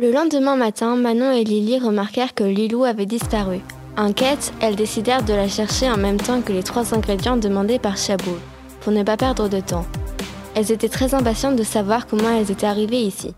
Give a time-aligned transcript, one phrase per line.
[0.00, 3.60] Le lendemain matin, Manon et Lily remarquèrent que Lilou avait disparu.
[3.98, 7.98] Inquiètes, elles décidèrent de la chercher en même temps que les trois ingrédients demandés par
[7.98, 8.38] Chabot,
[8.80, 9.84] pour ne pas perdre de temps.
[10.54, 13.34] Elles étaient très impatientes de savoir comment elles étaient arrivées ici.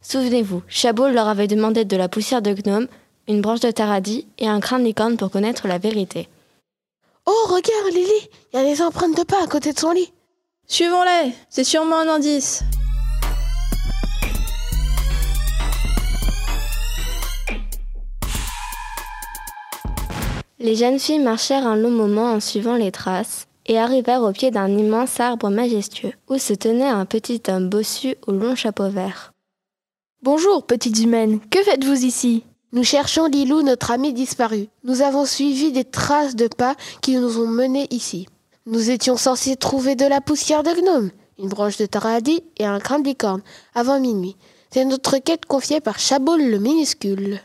[0.00, 2.88] Souvenez-vous, Chabot leur avait demandé de la poussière de gnome,
[3.28, 6.26] une branche de taradis et un crâne licorne pour connaître la vérité.
[7.26, 10.10] Oh, regarde, Lily, il y a des empreintes de pas à côté de son lit.
[10.68, 12.64] Suivons-les, c'est sûrement un indice.
[20.68, 24.50] Les jeunes filles marchèrent un long moment en suivant les traces et arrivèrent au pied
[24.50, 29.32] d'un immense arbre majestueux où se tenait un petit homme bossu au long chapeau vert.
[30.22, 32.44] Bonjour, petites humaines, que faites-vous ici?
[32.72, 34.68] Nous cherchons Lilou, notre amie disparue.
[34.84, 38.28] Nous avons suivi des traces de pas qui nous ont menés ici.
[38.66, 42.78] Nous étions censés trouver de la poussière de gnome, une branche de taradis et un
[42.78, 43.40] crâne de licorne
[43.74, 44.36] avant minuit.
[44.70, 47.40] C'est notre quête confiée par Chaboul le minuscule.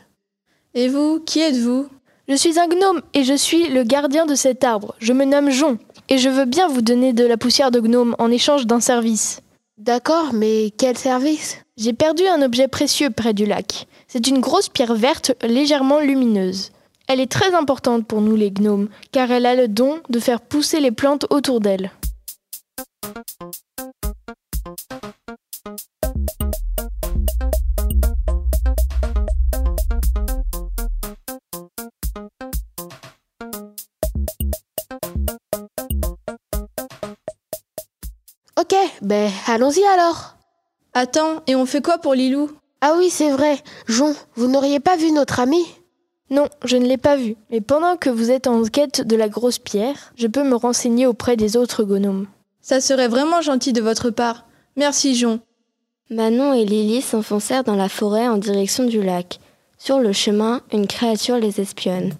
[0.74, 1.88] Et vous, qui êtes-vous?
[2.26, 4.94] Je suis un gnome et je suis le gardien de cet arbre.
[4.98, 8.16] Je me nomme Jon et je veux bien vous donner de la poussière de gnome
[8.18, 9.40] en échange d'un service.
[9.76, 11.58] D'accord, mais quel service?
[11.76, 13.86] J'ai perdu un objet précieux près du lac.
[14.08, 16.70] C'est une grosse pierre verte légèrement lumineuse.
[17.08, 20.40] Elle est très importante pour nous les gnomes, car elle a le don de faire
[20.40, 21.90] pousser les plantes autour d'elle.
[39.04, 40.36] Ben allons-y alors.
[40.92, 42.50] Attends, et on fait quoi pour Lilou?
[42.80, 43.58] Ah oui, c'est vrai.
[43.86, 45.64] Jon, vous n'auriez pas vu notre ami?
[46.30, 47.36] Non, je ne l'ai pas vu.
[47.50, 51.06] Mais pendant que vous êtes en quête de la grosse pierre, je peux me renseigner
[51.06, 52.26] auprès des autres gnomes.
[52.60, 54.46] Ça serait vraiment gentil de votre part.
[54.76, 55.40] Merci, Jon.
[56.10, 59.38] Manon et Lily s'enfoncèrent dans la forêt en direction du lac.
[59.78, 62.14] Sur le chemin, une créature les espionne.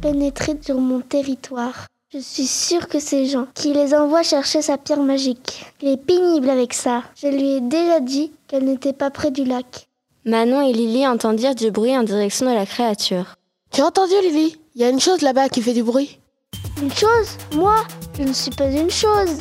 [0.00, 4.76] Pénétrer sur mon territoire Je suis sûre que c'est Jean qui les envoie chercher sa
[4.76, 5.64] pierre magique.
[5.80, 7.02] Il est pénible avec ça.
[7.16, 9.88] Je lui ai déjà dit qu'elle n'était pas près du lac.
[10.26, 13.36] Manon et Lily entendirent du bruit en direction de la créature.
[13.72, 14.56] Tu as entendu, Lily?
[14.74, 16.18] Il y a une chose là-bas qui fait du bruit.
[16.82, 17.38] Une chose?
[17.54, 17.76] Moi
[18.18, 19.38] Je ne suis pas une chose.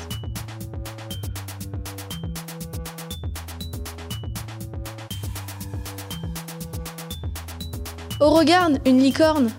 [8.19, 9.51] Oh, regarde, une licorne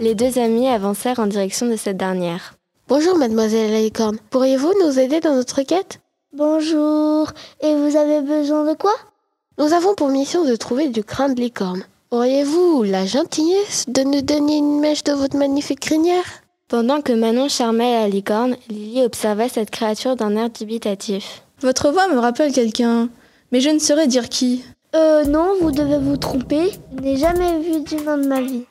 [0.00, 2.54] Les deux amis avancèrent en direction de cette dernière.
[2.88, 4.18] Bonjour, mademoiselle la licorne.
[4.30, 6.00] Pourriez-vous nous aider dans notre quête?
[6.32, 7.30] Bonjour.
[7.62, 8.92] Et vous avez besoin de quoi?
[9.56, 11.84] Nous avons pour mission de trouver du crâne de licorne.
[12.10, 16.24] Auriez-vous la gentillesse de nous donner une mèche de votre magnifique crinière?
[16.68, 21.44] Pendant que Manon charmait la licorne, Lily observait cette créature d'un air dubitatif.
[21.60, 23.08] Votre voix me rappelle quelqu'un,
[23.52, 24.64] mais je ne saurais dire qui.
[24.96, 26.72] Euh non, vous devez vous tromper.
[26.96, 28.64] Je n'ai jamais vu d'humain de ma vie.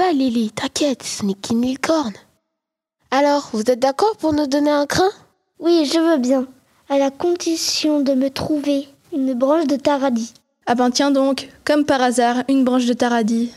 [0.00, 2.14] Va, Lily, t'inquiète, ce n'est qu'une licorne.
[3.10, 5.10] Alors, vous êtes d'accord pour nous donner un crin?
[5.58, 6.46] Oui, je veux bien.
[6.88, 10.32] À la condition de me trouver une branche de taradis.
[10.64, 13.52] Ah ben tiens donc, comme par hasard, une branche de taradis.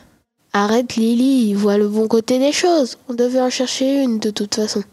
[0.52, 2.98] Arrête, Lily, vois le bon côté des choses.
[3.08, 4.84] On devait en chercher une de toute façon.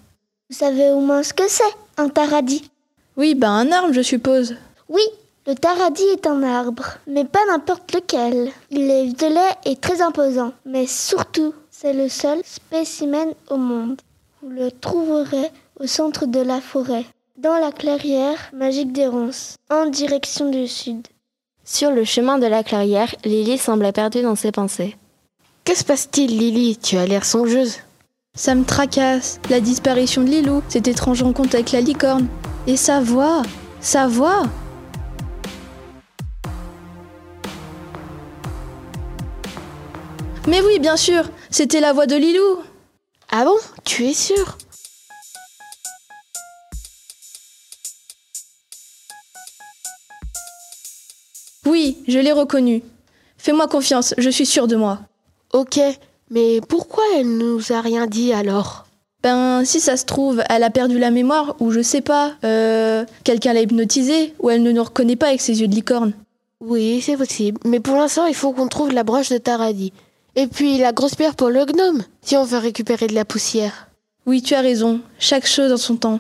[0.51, 2.71] Vous savez au moins ce que c'est, un taradis
[3.17, 4.55] Oui, ben un arbre, je suppose.
[4.89, 5.03] Oui,
[5.51, 8.53] le taradis est un arbre, mais pas n'importe lequel.
[8.71, 14.01] Il est violet et très imposant, mais surtout, c'est le seul spécimen au monde.
[14.43, 15.51] Vous le trouverez
[15.81, 17.05] au centre de la forêt,
[17.37, 21.09] dans la clairière magique des ronces, en direction du sud.
[21.65, 24.97] Sur le chemin de la clairière, Lily semblait perdue dans ses pensées.
[25.65, 27.79] Que se passe-t-il, Lily Tu as l'air songeuse.
[28.37, 29.41] Ça me tracasse.
[29.51, 32.29] La disparition de Lilou, cette étrange rencontre avec la licorne.
[32.69, 33.43] Et sa voix?
[33.81, 34.45] Sa voix?
[40.51, 42.59] Mais oui, bien sûr, c'était la voix de Lilou.
[43.31, 43.55] Ah bon?
[43.85, 44.59] Tu es sûre
[51.65, 52.83] Oui, je l'ai reconnue.
[53.39, 54.99] Fais-moi confiance, je suis sûre de moi.
[55.53, 55.79] Ok,
[56.31, 58.87] mais pourquoi elle nous a rien dit alors?
[59.23, 63.05] Ben, si ça se trouve, elle a perdu la mémoire, ou je sais pas, euh,
[63.23, 66.13] quelqu'un l'a hypnotisée, ou elle ne nous reconnaît pas avec ses yeux de licorne.
[66.59, 67.61] Oui, c'est possible.
[67.65, 69.93] Mais pour l'instant, il faut qu'on trouve la branche de Taradi.
[70.41, 73.91] Et puis la grosse pierre pour le gnome, si on veut récupérer de la poussière.
[74.25, 75.03] Oui, tu as raison.
[75.19, 76.19] Chaque chose en son temps.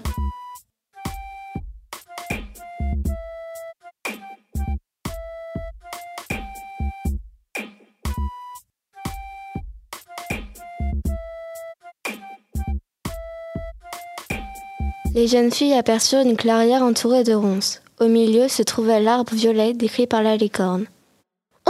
[15.14, 17.80] Les jeunes filles aperçurent une clairière entourée de ronces.
[17.98, 20.84] Au milieu se trouvait l'arbre violet décrit par la licorne.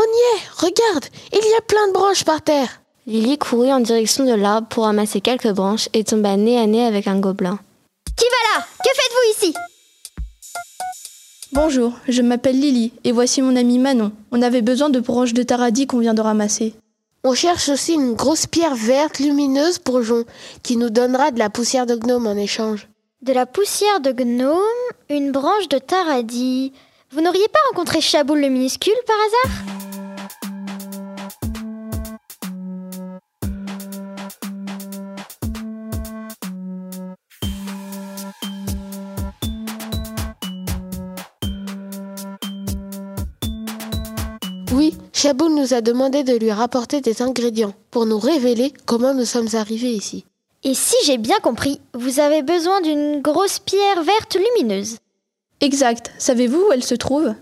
[0.01, 3.81] On y est Regarde Il y a plein de branches par terre Lily courut en
[3.81, 7.59] direction de l'arbre pour ramasser quelques branches et tomba nez à nez avec un gobelin.
[8.17, 8.67] Qui va là?
[8.83, 9.55] Que faites-vous ici?
[11.53, 14.13] Bonjour, je m'appelle Lily et voici mon amie Manon.
[14.31, 16.73] On avait besoin de branches de taradis qu'on vient de ramasser.
[17.23, 20.25] On cherche aussi une grosse pierre verte lumineuse pour Jon,
[20.63, 22.89] qui nous donnera de la poussière de gnome en échange.
[23.21, 24.61] De la poussière de gnome,
[25.11, 26.73] une branche de taradis.
[27.13, 29.90] Vous n'auriez pas rencontré Chaboul le minuscule par hasard?
[44.73, 49.25] Oui, Chaboul nous a demandé de lui rapporter des ingrédients pour nous révéler comment nous
[49.25, 50.25] sommes arrivés ici.
[50.63, 54.99] Et si j'ai bien compris, vous avez besoin d'une grosse pierre verte lumineuse.
[55.61, 56.13] Exact.
[56.19, 57.35] Savez-vous où elle se trouve?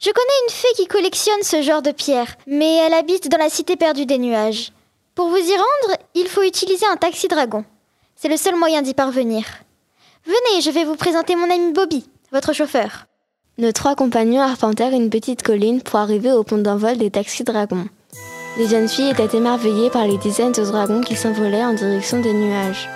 [0.00, 3.48] Je connais une fée qui collectionne ce genre de pierres, mais elle habite dans la
[3.48, 4.72] cité perdue des nuages.
[5.14, 7.64] Pour vous y rendre, il faut utiliser un taxi dragon.
[8.16, 9.46] C'est le seul moyen d'y parvenir.
[10.26, 13.06] Venez, je vais vous présenter mon ami Bobby, votre chauffeur.
[13.58, 17.86] Nos trois compagnons arpentèrent une petite colline pour arriver au pont d'envol des taxis dragons.
[18.58, 22.34] Les jeunes filles étaient émerveillées par les dizaines de dragons qui s'envolaient en direction des
[22.34, 22.86] nuages.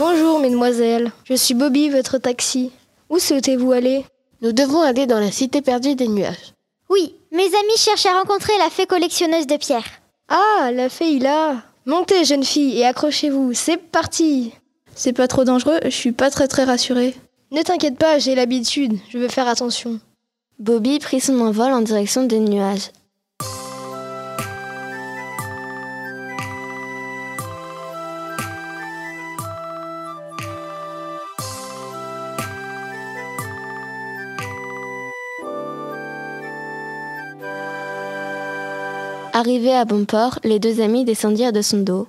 [0.00, 1.12] Bonjour, mesdemoiselles.
[1.22, 2.72] Je suis Bobby, votre taxi.
[3.10, 4.04] Où souhaitez-vous aller?
[4.42, 6.52] Nous devons aller dans la cité perdue des nuages.
[6.90, 10.00] Oui, mes amis cherchent à rencontrer la fée collectionneuse de pierres.
[10.28, 11.64] Ah, la fée est là.
[11.84, 13.52] Montez, jeune fille, et accrochez-vous.
[13.52, 14.52] C'est parti.
[14.94, 17.14] C'est pas trop dangereux, je suis pas très très rassurée.
[17.50, 18.98] Ne t'inquiète pas, j'ai l'habitude.
[19.10, 20.00] Je vais faire attention.
[20.60, 22.90] Bobby prit son envol en direction des nuages.
[39.36, 42.06] Arrivés à bon port, les deux amis descendirent de son dos.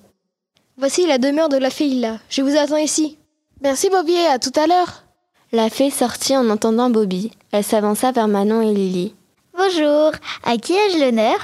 [0.77, 2.19] Voici la demeure de la fille là.
[2.29, 3.17] Je vous attends ici.
[3.63, 5.05] Merci Bobby, et à tout à l'heure.
[5.51, 7.31] La fée sortit en entendant Bobby.
[7.51, 9.15] Elle s'avança vers Manon et Lily.
[9.57, 10.11] Bonjour,
[10.43, 11.39] à qui ai-je l'honneur?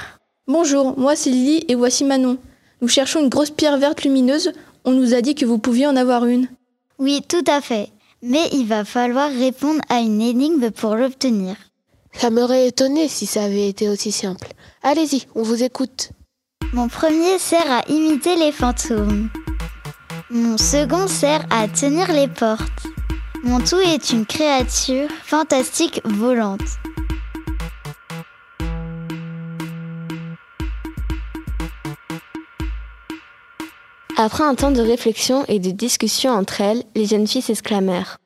[0.46, 2.38] Bonjour, moi c'est Lily et voici Manon.
[2.80, 4.52] Nous cherchons une grosse pierre verte lumineuse.
[4.84, 6.46] On nous a dit que vous pouviez en avoir une.
[7.00, 7.88] Oui, tout à fait.
[8.22, 11.56] Mais il va falloir répondre à une énigme pour l'obtenir.
[12.12, 14.46] Ça m'aurait étonné si ça avait été aussi simple.
[14.84, 16.10] Allez-y, on vous écoute.
[16.72, 19.30] Mon premier sert à imiter les fantômes.
[20.28, 22.88] Mon second sert à tenir les portes.
[23.44, 26.62] Mon tout est une créature fantastique volante.
[34.16, 38.18] Après un temps de réflexion et de discussion entre elles, les jeunes filles s'exclamèrent.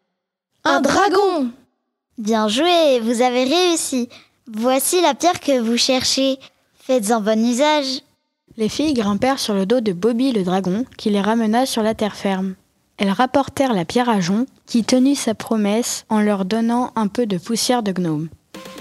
[0.64, 1.50] Un dragon
[2.16, 4.08] Bien joué, vous avez réussi.
[4.48, 6.38] Voici la pierre que vous cherchez.
[6.78, 8.02] Faites-en bon usage.
[8.56, 11.94] Les filles grimpèrent sur le dos de Bobby le dragon, qui les ramena sur la
[11.94, 12.54] terre ferme.
[12.96, 17.26] Elles rapportèrent la pierre à Jon, qui tenut sa promesse en leur donnant un peu
[17.26, 18.28] de poussière de gnome.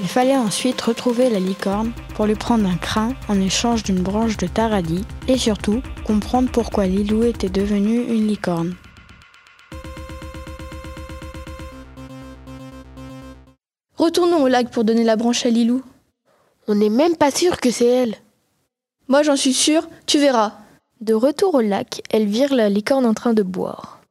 [0.02, 4.38] Il fallait ensuite retrouver la licorne pour lui prendre un crin en échange d'une branche
[4.38, 8.76] de taradis et surtout comprendre pourquoi Lilou était devenue une licorne.
[14.06, 15.82] Retournons au lac pour donner la branche à Lilou.
[16.68, 18.14] On n'est même pas sûr que c'est elle.
[19.08, 20.52] Moi j'en suis sûre, tu verras.
[21.02, 24.02] De retour au lac, elles virent la licorne en train de boire.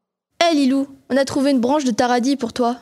[0.42, 2.78] Hé Lilou, on a trouvé une branche de taradis pour toi.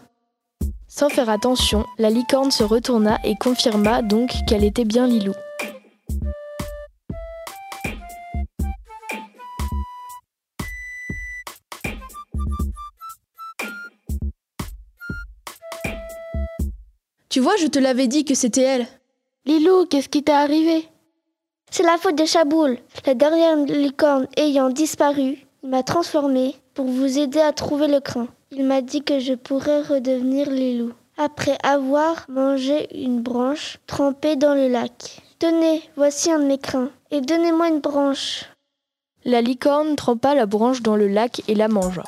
[0.89, 5.35] Sans faire attention, la licorne se retourna et confirma donc qu'elle était bien Lilou.
[17.33, 18.87] Tu vois, je te l'avais dit que c'était elle.
[19.47, 20.87] Lilou, qu'est-ce qui t'est arrivé?
[21.71, 25.39] C'est la faute de Chaboul, la dernière licorne ayant disparu.
[25.63, 28.27] Il m'a transformé pour vous aider à trouver le crin.
[28.51, 34.55] Il m'a dit que je pourrais redevenir Lilou après avoir mangé une branche trempée dans
[34.55, 35.23] le lac.
[35.39, 38.45] Tenez, voici un de mes crins et donnez-moi une branche.
[39.25, 42.05] La licorne trempa la branche dans le lac et la mangea.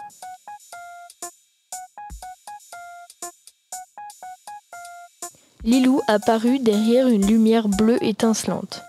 [5.64, 8.83] Lilou apparut derrière une lumière bleue étincelante.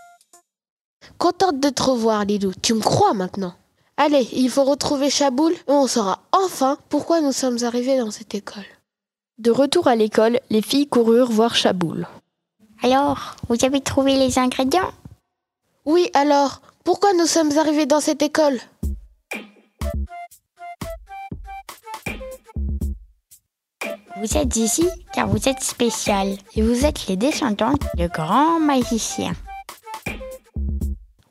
[1.18, 2.52] Contente de te revoir, Lilou.
[2.62, 3.54] Tu me crois maintenant
[3.96, 8.36] Allez, il faut retrouver Chaboul et on saura enfin pourquoi nous sommes arrivés dans cette
[8.36, 8.66] école.
[9.38, 12.10] De retour à l'école, les filles coururent voir Chaboul.
[12.84, 14.92] Alors, vous avez trouvé les ingrédients?
[15.86, 18.60] Oui, alors, pourquoi nous sommes arrivés dans cette école?
[24.18, 29.34] Vous êtes ici car vous êtes spécial et vous êtes les descendantes de grands magiciens.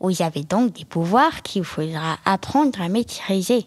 [0.01, 3.65] Vous avez donc des pouvoirs qu'il faudra apprendre à maîtriser.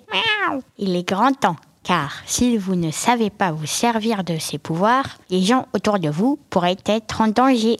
[0.78, 5.18] Il est grand temps, car si vous ne savez pas vous servir de ces pouvoirs,
[5.32, 7.78] les gens autour de vous pourraient être en danger.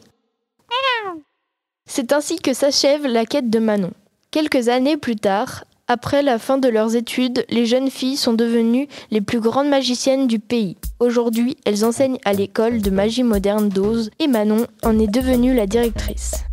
[1.86, 3.92] C'est ainsi que s'achève la quête de Manon.
[4.32, 8.88] Quelques années plus tard, après la fin de leurs études, les jeunes filles sont devenues
[9.10, 10.76] les plus grandes magiciennes du pays.
[11.00, 15.66] Aujourd'hui, elles enseignent à l'école de magie moderne d'Oz et Manon en est devenue la
[15.66, 16.47] directrice.